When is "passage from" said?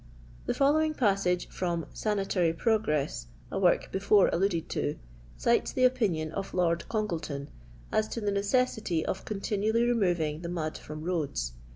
0.95-1.85